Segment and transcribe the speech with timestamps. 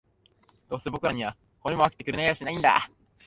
[0.67, 2.89] どうせ僕らには、骨も分けてくれやしないんだ